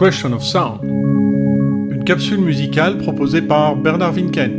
[0.00, 4.50] Question of Sound, une capsule musicale proposée par Bernard Winken.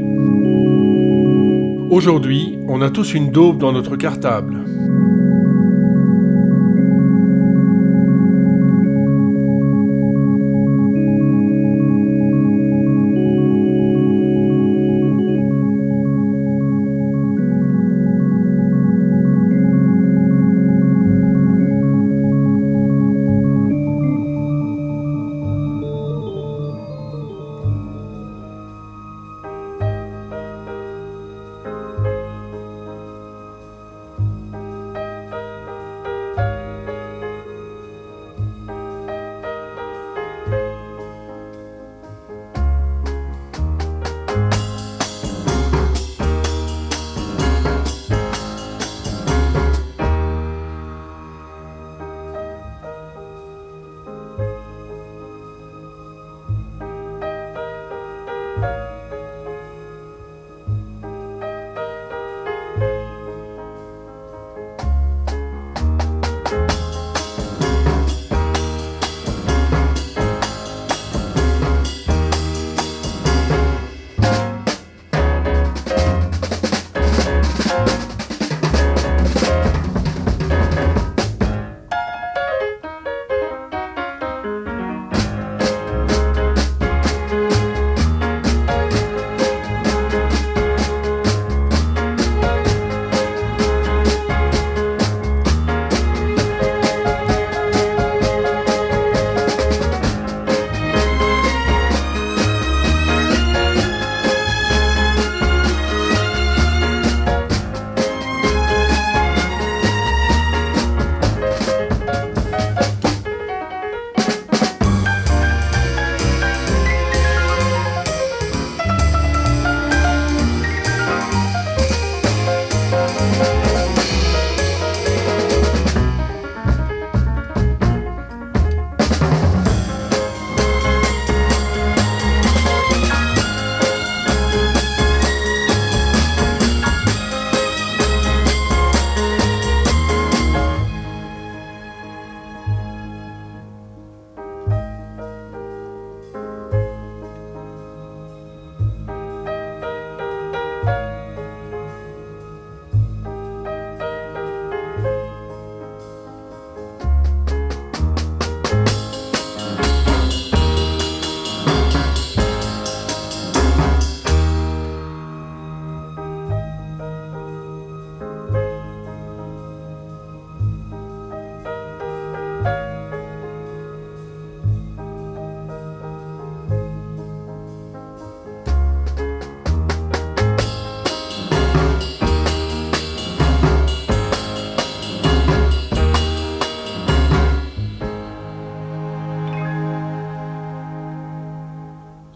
[1.89, 4.60] Aujourd'hui, on a tous une daube dans notre cartable.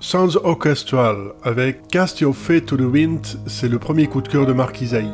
[0.07, 4.45] Sounds Orchestral avec Cast Your Fate to the Wind, c'est le premier coup de cœur
[4.45, 5.09] de Marc Isaïe.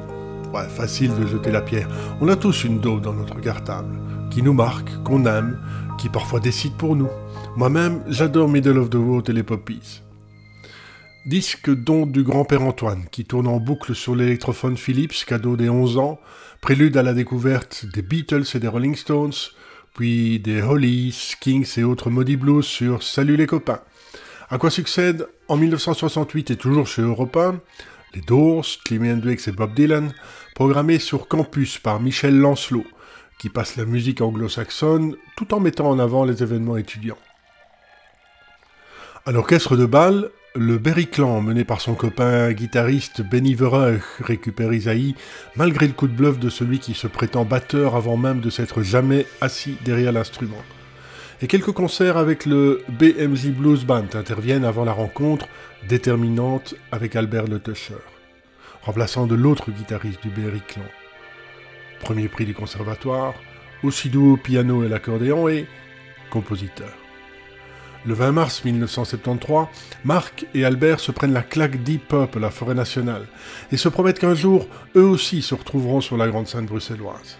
[0.53, 1.87] Ouais, facile de jeter la pierre.
[2.19, 3.97] On a tous une dose dans notre cartable,
[4.31, 5.57] qui nous marque, qu'on aime,
[5.97, 7.07] qui parfois décide pour nous.
[7.55, 10.01] Moi-même, j'adore Middle of the Road et les Poppies.
[11.25, 15.99] Disque don du grand-père Antoine, qui tourne en boucle sur l'électrophone Philips, cadeau des 11
[15.99, 16.19] ans,
[16.59, 19.31] prélude à la découverte des Beatles et des Rolling Stones,
[19.93, 23.79] puis des Hollies, Kings et autres Modi Blues sur Salut les copains.
[24.53, 27.55] À quoi succède en 1968 et toujours chez Europa
[28.13, 30.11] les Doors, Jimi Hendrix et Bob Dylan,
[30.53, 32.83] programmés sur campus par Michel Lancelot,
[33.39, 37.17] qui passe la musique anglo-saxonne tout en mettant en avant les événements étudiants.
[39.25, 44.73] À l'orchestre de Bâle, le Berry Clan, mené par son copain guitariste Benny Verheug, récupère
[44.73, 45.15] Isaïe,
[45.55, 48.81] malgré le coup de bluff de celui qui se prétend batteur avant même de s'être
[48.81, 50.61] jamais assis derrière l'instrument
[51.41, 55.47] et quelques concerts avec le BMJ Blues Band interviennent avant la rencontre
[55.89, 57.95] déterminante avec Albert Le Tuscher,
[58.83, 60.83] remplaçant de l'autre guitariste du Berry Clan.
[62.01, 63.33] Premier prix du conservatoire,
[63.83, 65.65] aussi doux au piano et l'accordéon et
[66.29, 66.91] compositeur.
[68.05, 69.67] Le 20 mars 1973,
[70.03, 73.27] Marc et Albert se prennent la claque Deep Pop à la forêt nationale
[73.71, 77.37] et se promettent qu'un jour, eux aussi se retrouveront sur la grande scène bruxelloise.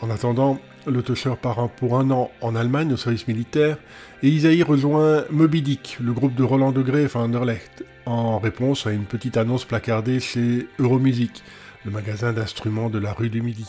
[0.00, 0.60] En attendant,
[0.90, 3.76] le Tusher part pour un an en Allemagne au service militaire,
[4.22, 8.92] et Isaïe rejoint Moby Dick, le groupe de Roland Degré et Anderlecht, en réponse à
[8.92, 11.42] une petite annonce placardée chez Euromusic,
[11.84, 13.68] le magasin d'instruments de la rue du Midi.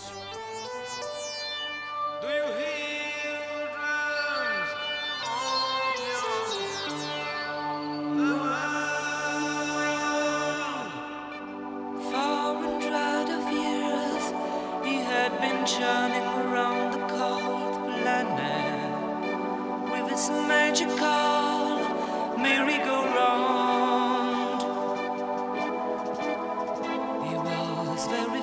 [28.00, 28.39] was very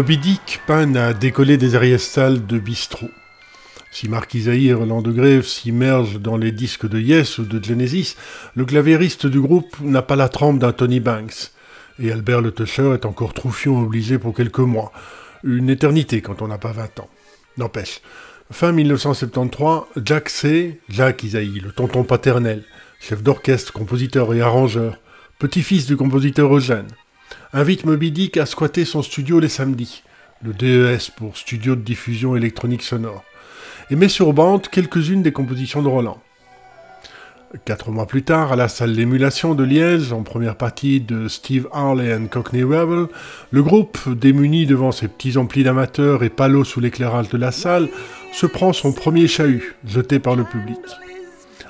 [0.00, 3.10] Moby Dick peine à décoller des ariestales de bistrot.
[3.90, 7.62] Si Mark Isaïe et Roland de Grève s'immergent dans les disques de Yes ou de
[7.62, 8.16] Genesis,
[8.54, 11.50] le claviériste du groupe n'a pas la trempe d'un Tony Banks.
[11.98, 14.90] Et Albert Le Tusher est encore troufion obligé pour quelques mois.
[15.44, 17.10] Une éternité quand on n'a pas 20 ans.
[17.58, 18.00] N'empêche.
[18.50, 22.64] Fin 1973, Jack C., Jack Isaïe, le tonton paternel,
[23.00, 24.96] chef d'orchestre, compositeur et arrangeur,
[25.38, 26.88] petit-fils du compositeur Eugène,
[27.52, 30.02] invite Moby Dick à squatter son studio les samedis,
[30.42, 33.24] le DES pour Studio de diffusion électronique sonore,
[33.90, 36.20] et met sur bande quelques-unes des compositions de Roland.
[37.64, 41.66] Quatre mois plus tard, à la salle d'émulation de Liège, en première partie de Steve
[41.72, 43.08] Harley and Cockney Rebel,
[43.50, 47.88] le groupe, démuni devant ses petits amplis d'amateurs et palos sous l'éclairage de la salle,
[48.32, 50.78] se prend son premier chahut, jeté par le public.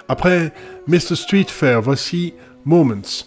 [0.08, 0.52] Après
[0.86, 1.16] Mr.
[1.16, 2.34] Street Fair, voici
[2.66, 3.24] Moments.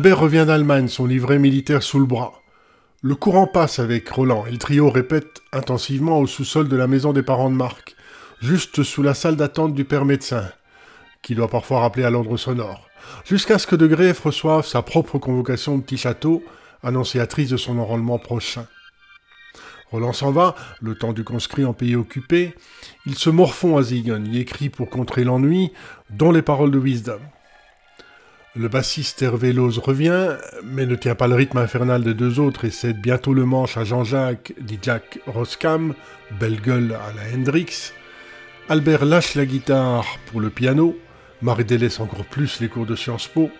[0.00, 2.40] Albert revient d'Allemagne, son livret militaire sous le bras.
[3.02, 7.12] Le courant passe avec Roland et le trio répète intensivement au sous-sol de la maison
[7.12, 7.96] des parents de Marc,
[8.40, 10.48] juste sous la salle d'attente du père médecin,
[11.20, 12.88] qui doit parfois rappeler à l'ordre sonore,
[13.26, 16.42] jusqu'à ce que De Greff reçoive sa propre convocation de petit château,
[16.82, 18.66] annonciatrice de son enrôlement prochain.
[19.90, 22.54] Roland s'en va, le temps du conscrit en pays occupé.
[23.04, 25.72] Il se morfond à Ziegen, y écrit pour contrer l'ennui,
[26.08, 27.20] dont les paroles de Wisdom.
[28.56, 30.30] Le bassiste Hervé Loz revient,
[30.64, 33.76] mais ne tient pas le rythme infernal des deux autres et cède bientôt le manche
[33.76, 35.94] à Jean-Jacques, dit Jack Roscam,
[36.40, 37.92] belle gueule à la Hendrix.
[38.68, 40.98] Albert lâche la guitare pour le piano,
[41.42, 43.52] Marie délaisse encore plus les cours de Sciences Po,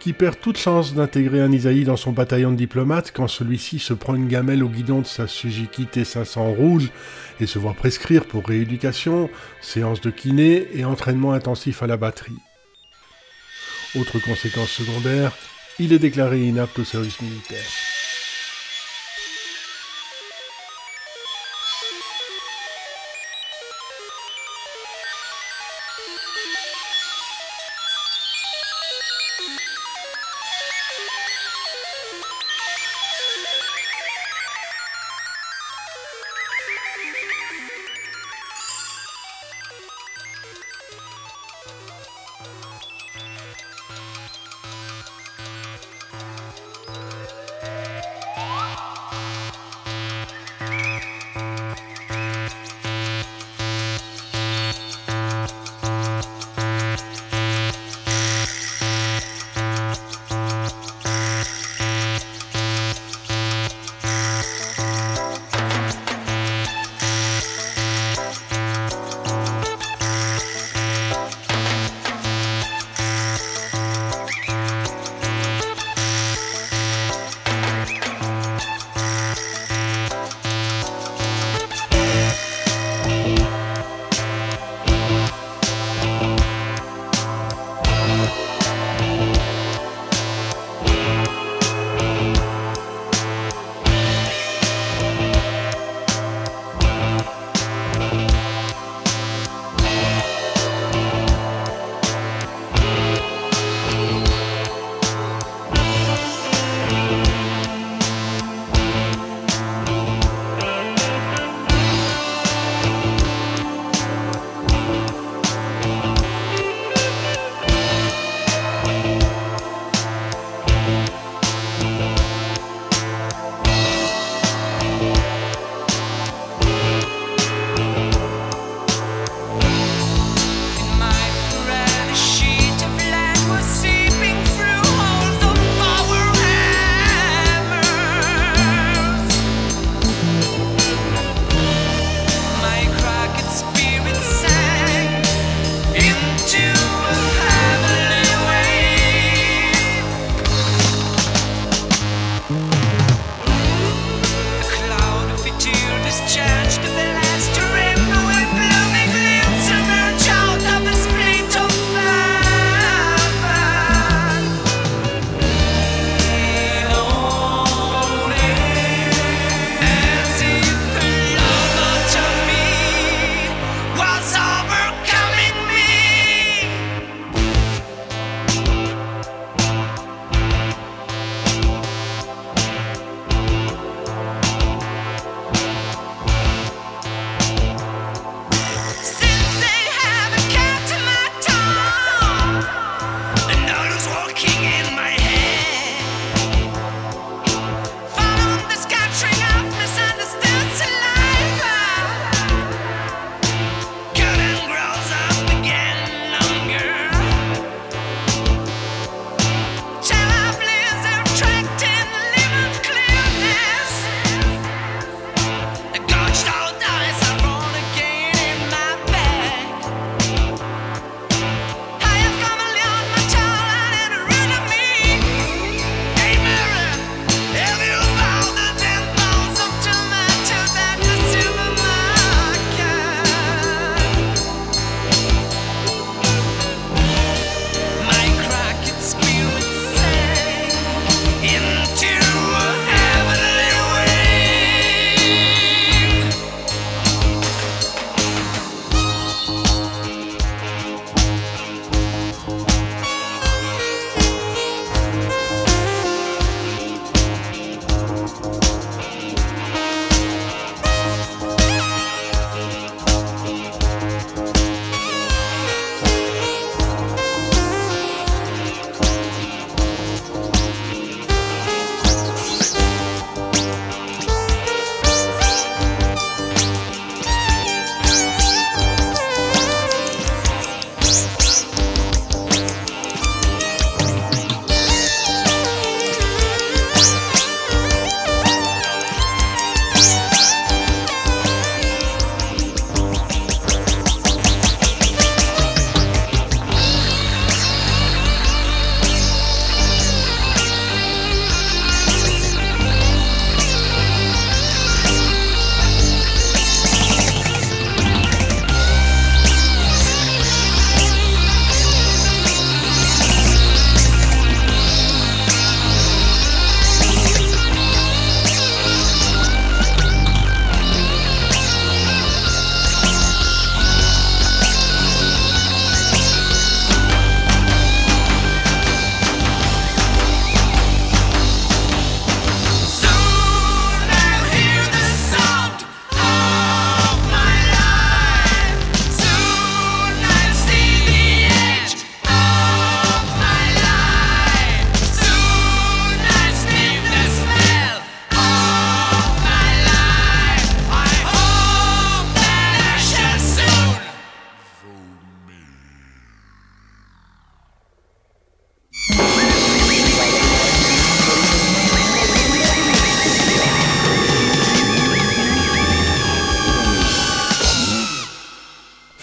[0.00, 3.94] qui perd toute chance d'intégrer un Isaïe dans son bataillon de diplomates quand celui-ci se
[3.94, 6.90] prend une gamelle au guidon de sa Suzuki T500 rouge
[7.38, 12.38] et se voit prescrire pour rééducation, séance de kiné et entraînement intensif à la batterie.
[13.98, 15.32] Autre conséquence secondaire,
[15.80, 17.99] il est déclaré inapte au service militaire.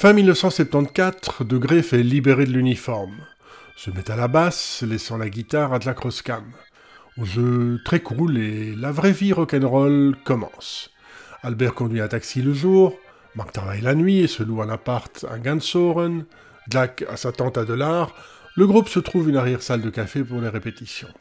[0.08, 3.17] Fin 1974, Degré fait libérer de l'uniforme.
[3.76, 6.46] Se met à la basse, laissant la guitare à de la.
[7.17, 10.91] Au jeu très cool et la vraie vie rock'n'roll commence.
[11.43, 12.98] Albert conduit un taxi le jour,
[13.36, 16.24] Marc travaille la nuit et se loue un appart à Gansoren,
[16.70, 18.15] Jack a sa tente à Delars,
[18.56, 21.13] le groupe se trouve une arrière-salle de café pour les répétitions.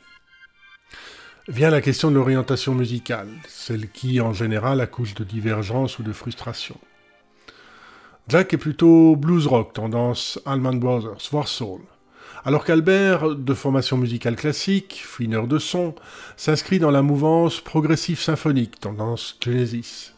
[1.48, 6.12] Vient la question de l'orientation musicale, celle qui, en général, accouche de divergence ou de
[6.12, 6.78] frustration.
[8.28, 11.82] Jack est plutôt blues rock, tendance Allman Brothers, voire soul.
[12.44, 15.94] Alors qu'Albert, de formation musicale classique, fineur de son,
[16.36, 20.12] s'inscrit dans la mouvance progressive symphonique, tendance Genesis.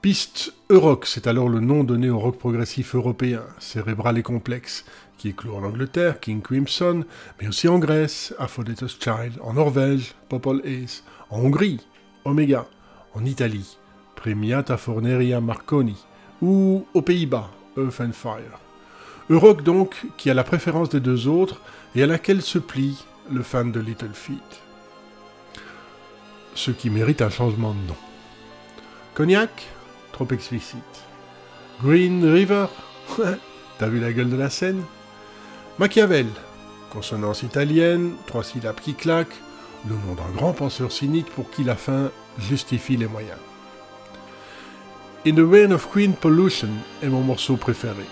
[0.00, 4.86] Piste Euroc, c'est alors le nom donné au rock progressif européen, cérébral et complexe,
[5.18, 7.04] qui éclot en Angleterre, King Crimson,
[7.38, 11.80] mais aussi en Grèce, Aphrodite's Child, en Norvège, Popol Ace, en Hongrie,
[12.24, 12.66] Omega,
[13.12, 13.76] en Italie,
[14.16, 15.96] Premiata Forneria Marconi,
[16.42, 18.58] ou aux Pays-Bas, Earth and Fire.
[19.28, 21.60] Euroc donc, qui a la préférence des deux autres
[21.94, 24.62] et à laquelle se plie le fan de Little Feet.
[26.54, 27.96] Ce qui mérite un changement de nom.
[29.14, 29.68] Cognac
[30.12, 30.82] Trop explicite.
[31.82, 32.66] Green River
[33.78, 34.82] T'as vu la gueule de la scène?
[35.78, 36.26] Machiavel
[36.90, 39.40] Consonance italienne, trois syllabes qui claquent,
[39.88, 43.38] le nom d'un grand penseur cynique pour qui la fin justifie les moyens.
[45.26, 46.70] In the Reign of Queen Pollution
[47.02, 48.06] est mon morceau préféré.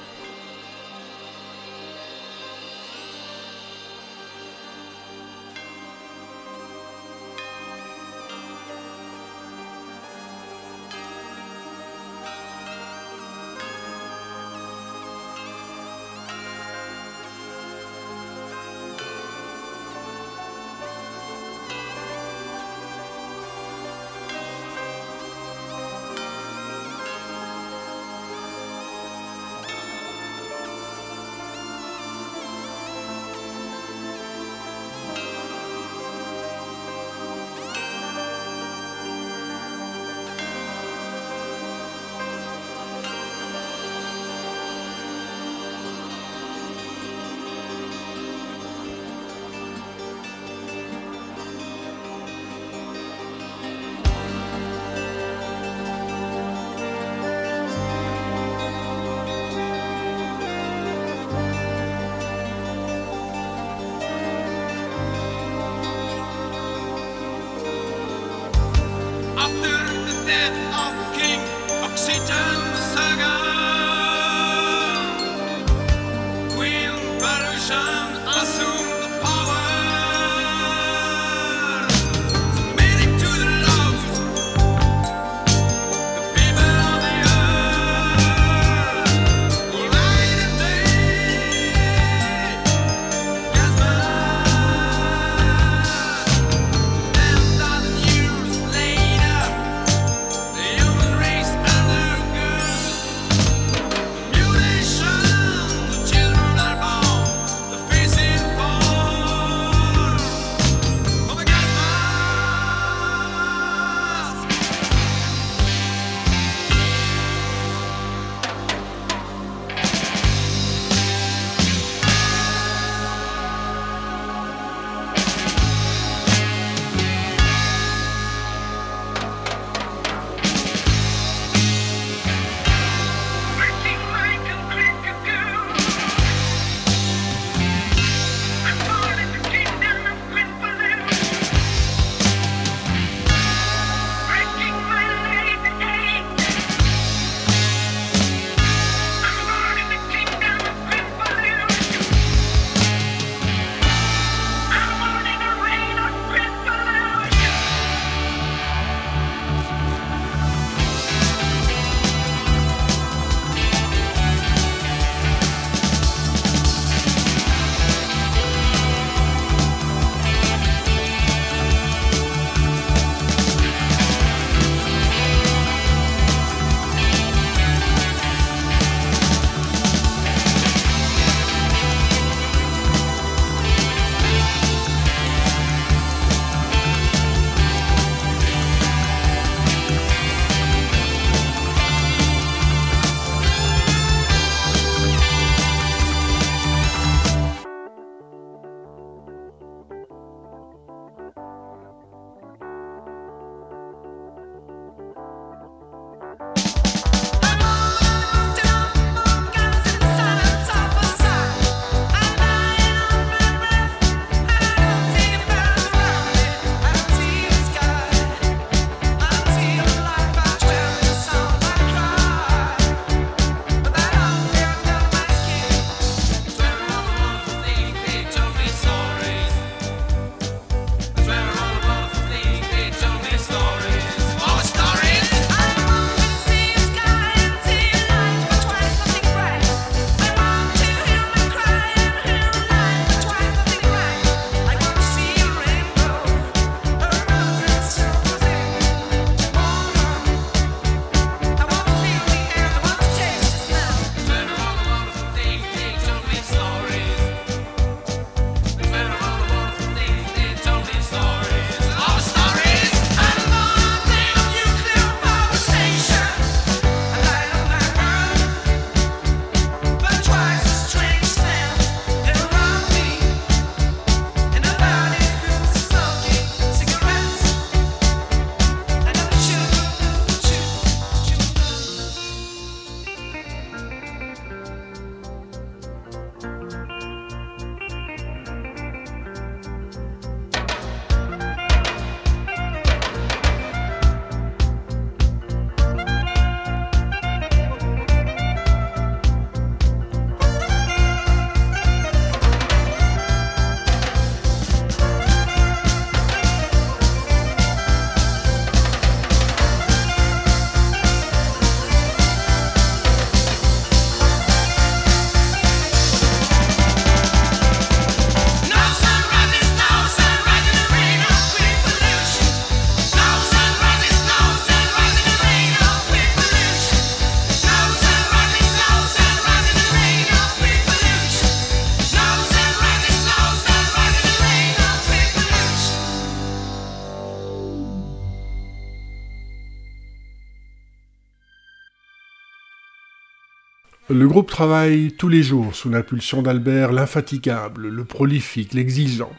[344.19, 349.31] Le groupe travaille tous les jours sous l'impulsion d'Albert l'infatigable, le prolifique, l'exigeant.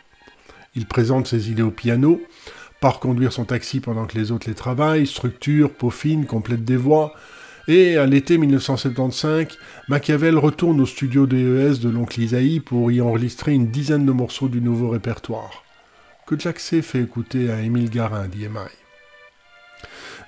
[0.74, 2.22] Il présente ses idées au piano,
[2.80, 7.13] part conduire son taxi pendant que les autres les travaillent, structure, peaufine, complète des voix,
[7.68, 9.48] et à l'été 1975,
[9.89, 14.48] Machiavel retourne au studio DES de l'oncle Isaïe pour y enregistrer une dizaine de morceaux
[14.48, 15.65] du nouveau répertoire,
[16.26, 16.82] que Jack C.
[16.82, 18.79] fait écouter à Émile Garin d'IMI.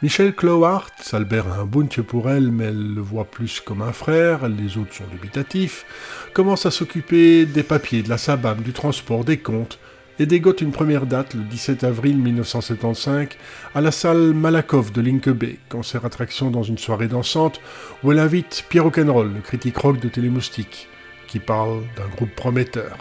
[0.04, 3.94] Michel Clowart, Albert a un bunch pour elle, mais elle le voit plus comme un
[3.94, 5.86] frère, les autres sont dubitatifs,
[6.34, 9.78] commence à s'occuper des papiers, de la sabam, du transport, des comptes,
[10.18, 13.28] et dégote une première date, le 17 avril 1975,
[13.76, 17.62] à la salle Malakoff de Linkeby, concert attraction dans une soirée dansante,
[18.04, 20.88] où elle invite Pierre Rock'n'Roll, le critique rock de Télémoustique,
[21.28, 22.98] qui parle d'un groupe prometteur.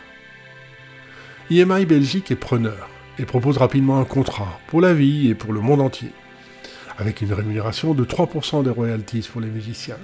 [1.48, 5.60] IMI Belgique est preneur, et propose rapidement un contrat, pour la vie et pour le
[5.60, 6.10] monde entier
[7.00, 9.96] avec une rémunération de 3% des royalties pour les musiciens.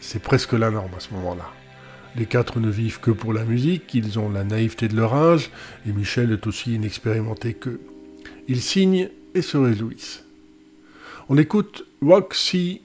[0.00, 1.50] C'est presque la norme à ce moment-là.
[2.16, 5.50] Les quatre ne vivent que pour la musique, ils ont la naïveté de leur âge,
[5.88, 7.80] et Michel est aussi inexpérimenté qu'eux.
[8.46, 10.24] Ils signent et se réjouissent.
[11.30, 12.82] On écoute Rock, Sea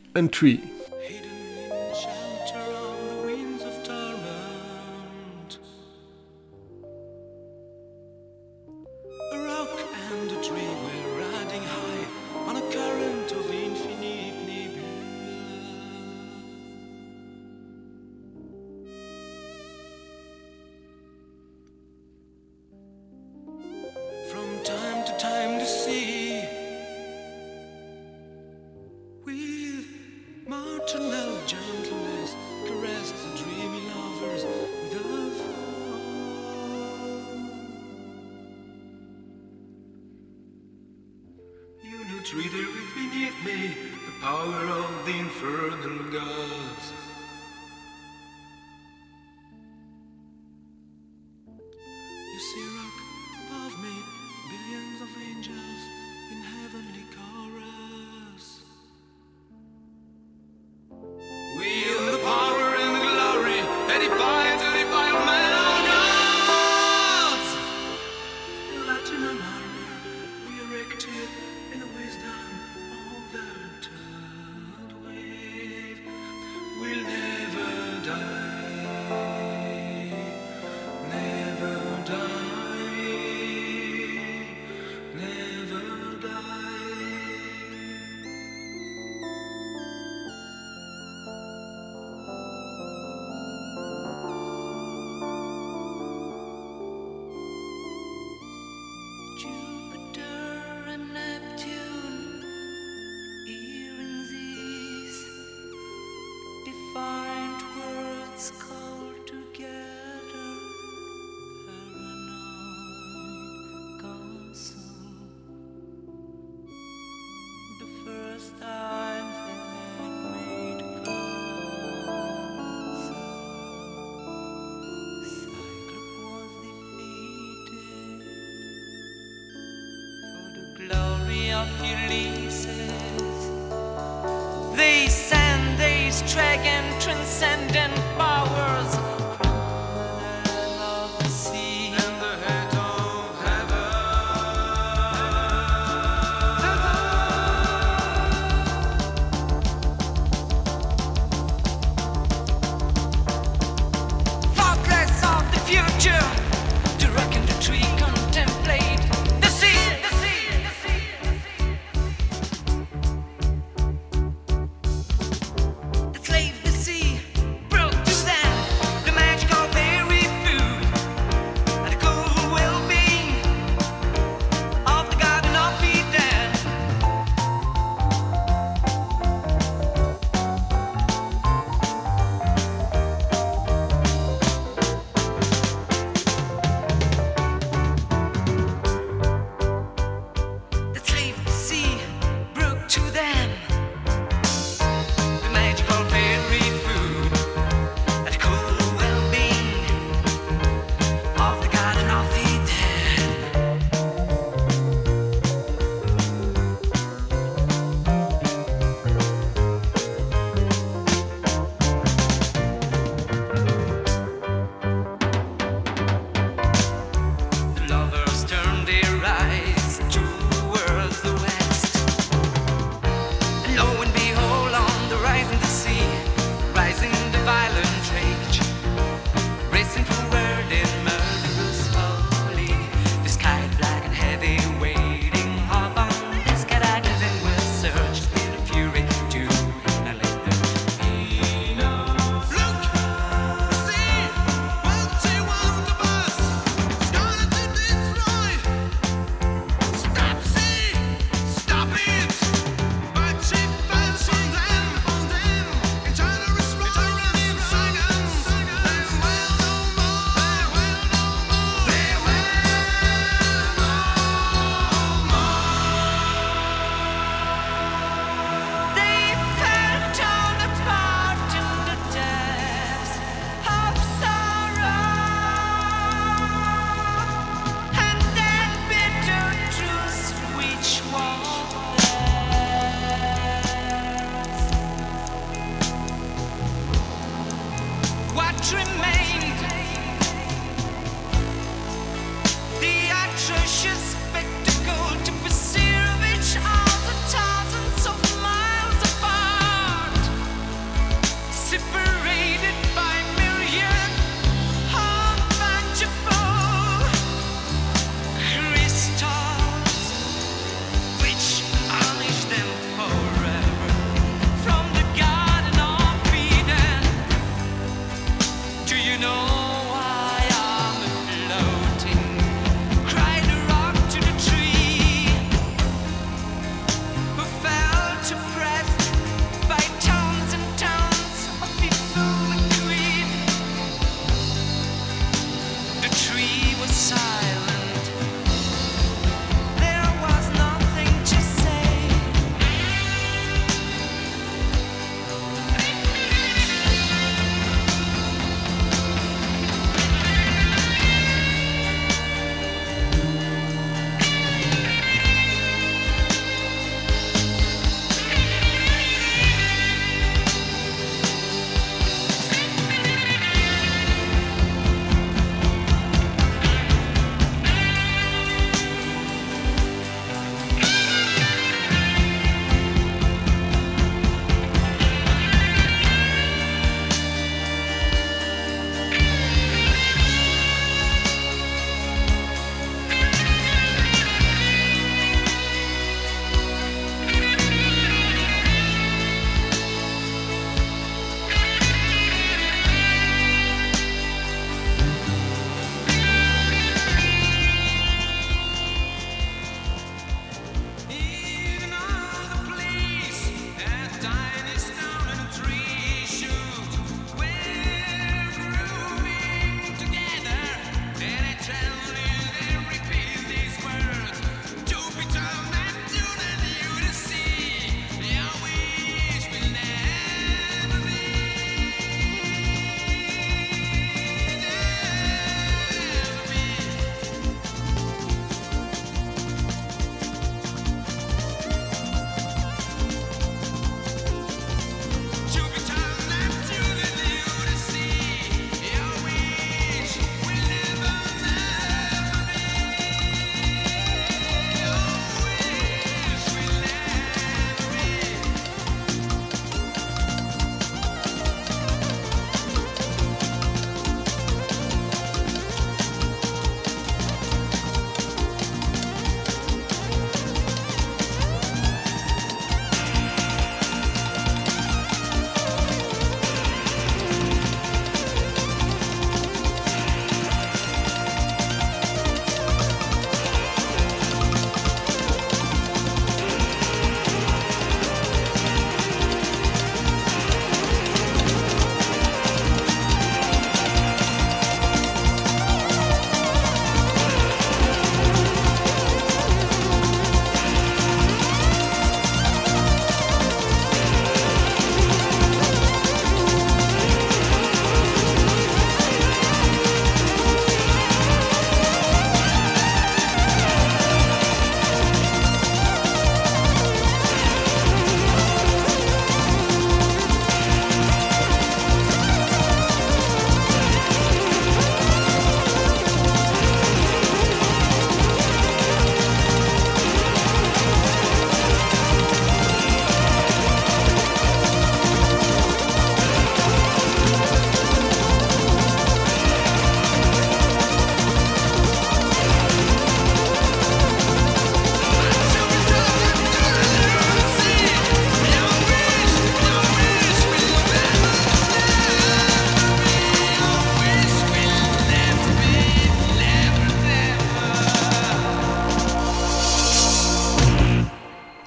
[131.83, 132.38] you leave.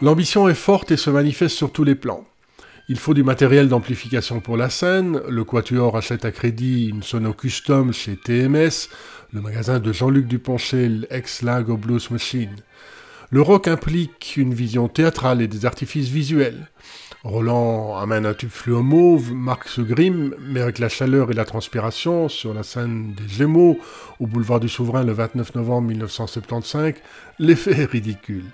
[0.02, 2.24] L'ambition est forte et se manifeste sur tous les plans.
[2.88, 7.32] Il faut du matériel d'amplification pour la scène, le Quatuor achète à crédit une sono
[7.32, 8.88] custom chez TMS,
[9.32, 12.56] le magasin de Jean-Luc Duponchel, ex-Lago Blues Machine.
[13.30, 16.66] Le rock implique une vision théâtrale et des artifices visuels.
[17.22, 21.44] Roland amène un tube fluo mauve, Marc se grime, mais avec la chaleur et la
[21.44, 23.78] transpiration, sur la scène des Gémeaux,
[24.18, 26.94] au boulevard du Souverain le 29 novembre 1975,
[27.38, 28.46] l'effet est ridicule.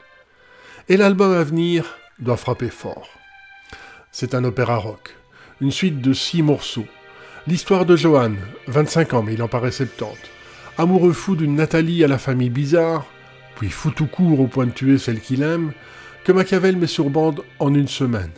[0.90, 3.10] Et l'album à venir doit frapper fort.
[4.10, 5.14] C'est un opéra rock,
[5.60, 6.86] une suite de six morceaux.
[7.46, 8.32] L'histoire de Johan,
[8.68, 10.16] 25 ans mais il en paraît 70.
[10.78, 13.04] Amoureux fou d'une Nathalie à la famille bizarre,
[13.56, 15.72] puis fou tout court au point de tuer celle qu'il aime,
[16.24, 18.32] que Machiavel met sur bande en une semaine.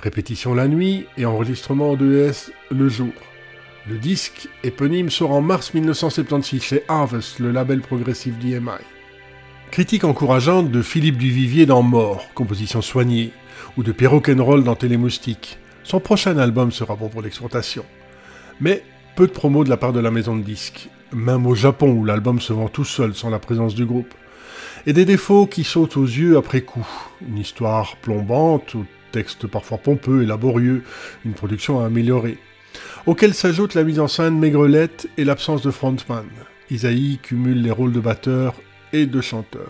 [0.00, 3.12] Répétition la nuit et enregistrement en 2S le jour.
[3.86, 8.80] Le disque éponyme sort en mars 1976 chez Harvest, le label progressif d'EMI.
[9.72, 13.32] Critique encourageante de Philippe Duvivier dans Mort, composition soignée,
[13.78, 15.58] ou de Rock'n'Roll dans Télémoustique.
[15.82, 17.82] Son prochain album sera bon pour l'exploitation.
[18.60, 18.84] Mais
[19.16, 22.04] peu de promos de la part de la maison de disques, même au Japon où
[22.04, 24.12] l'album se vend tout seul sans la présence du groupe
[24.84, 26.86] et des défauts qui sautent aux yeux après coup.
[27.26, 30.84] Une histoire plombante, au texte parfois pompeux et laborieux,
[31.24, 32.36] une production à améliorer.
[33.06, 36.26] Auquel s'ajoute la mise en scène maigrelette et l'absence de frontman.
[36.70, 38.52] Isaïe cumule les rôles de batteur
[38.92, 39.68] et de chanteur.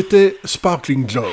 [0.00, 1.24] C'était Sparkling Joe.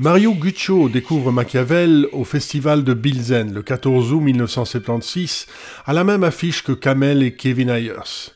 [0.00, 5.46] Mario Guccio découvre Machiavel au festival de Bilzen le 14 août 1976,
[5.86, 8.32] à la même affiche que Kamel et Kevin Ayers.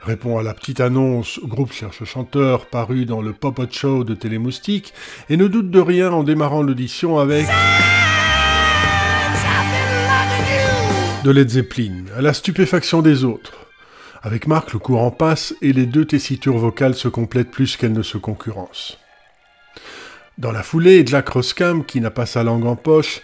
[0.00, 4.14] Répond à la petite annonce Groupe cherche chanteur paru dans le Pop Up Show de
[4.14, 4.94] Télémoustique
[5.28, 7.44] et ne doute de rien en démarrant l'audition avec
[11.22, 13.67] de Led Zeppelin, à la stupéfaction des autres.
[14.28, 18.02] Avec Marc, le courant passe et les deux tessitures vocales se complètent plus qu'elles ne
[18.02, 18.98] se concurrencent.
[20.36, 23.22] Dans la foulée, Jack Roscam, qui n'a pas sa langue en poche,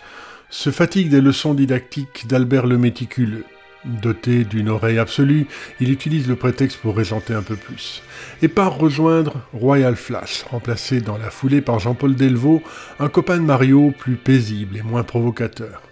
[0.48, 3.44] se fatigue des leçons didactiques d'Albert le Méticuleux.
[3.84, 5.46] Doté d'une oreille absolue,
[5.78, 8.02] il utilise le prétexte pour régenter un peu plus,
[8.40, 12.62] et part rejoindre Royal Flash, remplacé dans la foulée par Jean-Paul Delvaux,
[12.98, 15.82] un copain de Mario plus paisible et moins provocateur.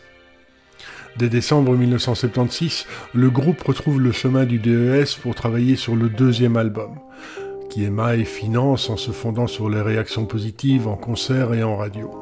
[1.18, 6.56] Dès décembre 1976, le groupe retrouve le chemin du DES pour travailler sur le deuxième
[6.56, 6.98] album,
[7.70, 12.21] qui émaille finance en se fondant sur les réactions positives en concert et en radio.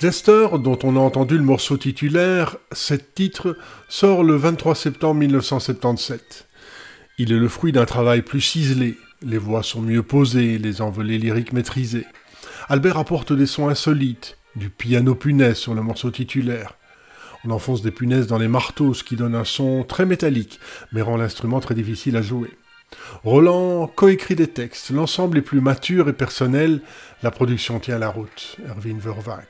[0.00, 3.58] Jester, dont on a entendu le morceau titulaire, sept titres,
[3.90, 6.46] sort le 23 septembre 1977.
[7.18, 11.18] Il est le fruit d'un travail plus ciselé, les voix sont mieux posées, les envolées
[11.18, 12.06] lyriques maîtrisées.
[12.70, 16.77] Albert apporte des sons insolites, du piano punais sur le morceau titulaire,
[17.44, 20.58] on enfonce des punaises dans les marteaux, ce qui donne un son très métallique,
[20.92, 22.50] mais rend l'instrument très difficile à jouer.
[23.22, 26.80] Roland coécrit des textes, l'ensemble est plus mature et personnel,
[27.22, 28.56] la production tient la route.
[28.66, 29.46] Erwin Verwag.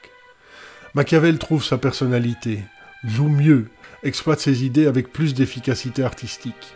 [0.94, 2.62] Machiavel trouve sa personnalité,
[3.04, 3.68] joue mieux,
[4.02, 6.74] exploite ses idées avec plus d'efficacité artistique.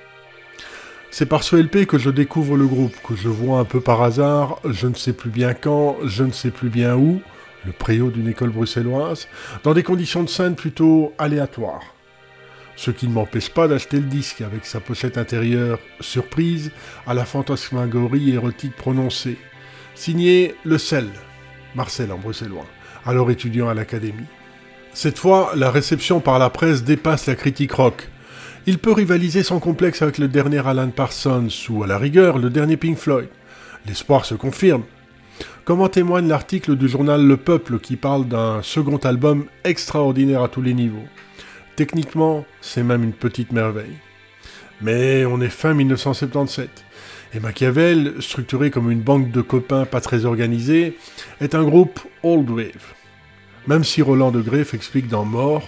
[1.10, 4.02] C'est par ce LP que je découvre le groupe, que je vois un peu par
[4.02, 7.20] hasard, je ne sais plus bien quand, je ne sais plus bien où,
[7.64, 9.28] le préau d'une école bruxelloise,
[9.62, 11.94] dans des conditions de scène plutôt aléatoires.
[12.76, 16.72] Ce qui ne m'empêche pas d'acheter le disque avec sa pochette intérieure surprise
[17.06, 19.36] à la fantasmagorie érotique prononcée.
[19.94, 21.06] Signé Le Sel,
[21.74, 22.66] Marcel en bruxellois,
[23.04, 24.26] alors étudiant à l'académie.
[24.94, 28.08] Cette fois, la réception par la presse dépasse la critique rock.
[28.66, 32.50] Il peut rivaliser sans complexe avec le dernier Alan Parsons ou à la rigueur le
[32.50, 33.28] dernier Pink Floyd.
[33.86, 34.84] L'espoir se confirme.
[35.64, 40.48] Comme en témoigne l'article du journal Le Peuple qui parle d'un second album extraordinaire à
[40.48, 41.06] tous les niveaux?
[41.76, 43.96] Techniquement, c'est même une petite merveille.
[44.80, 46.68] Mais on est fin 1977,
[47.34, 50.98] et Machiavel, structuré comme une banque de copains pas très organisée,
[51.40, 52.94] est un groupe old wave.
[53.68, 55.62] Même si Roland de Greff explique dans Mort,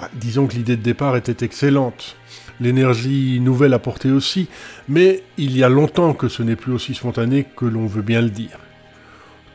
[0.00, 2.16] ah, disons que l'idée de départ était excellente,
[2.60, 4.48] l'énergie nouvelle apportée aussi,
[4.88, 8.22] mais il y a longtemps que ce n'est plus aussi spontané que l'on veut bien
[8.22, 8.58] le dire.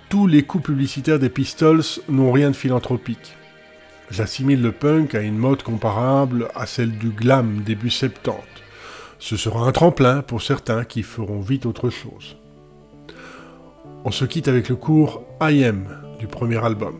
[0.10, 3.36] Tous les coups publicitaires des Pistols n'ont rien de philanthropique.
[4.10, 8.32] J'assimile le punk à une mode comparable à celle du glam début 70.
[9.20, 12.38] Ce sera un tremplin pour certains qui feront vite autre chose.
[14.06, 15.86] On se quitte avec le cours I Am
[16.20, 16.96] du premier album.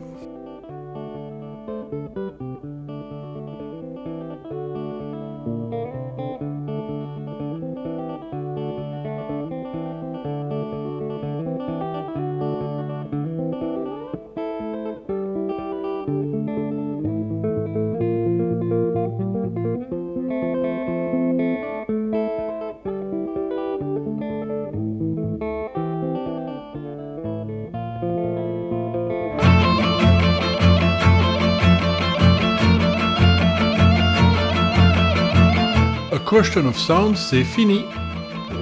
[36.48, 37.84] Question of Sound, c'est fini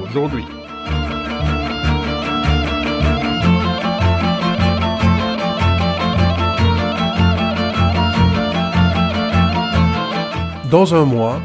[0.02, 0.44] aujourd'hui.
[10.68, 11.40] Dans un mois,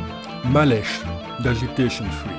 [0.46, 1.02] Malesh
[1.42, 2.31] d'Agitation Free.